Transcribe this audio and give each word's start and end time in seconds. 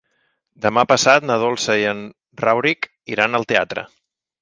Demà 0.65 0.83
passat 0.91 1.27
na 1.31 1.37
Dolça 1.45 1.77
i 1.83 1.87
en 1.91 2.03
Rauric 2.45 2.91
iran 3.17 3.43
al 3.45 3.51
teatre. 3.55 3.89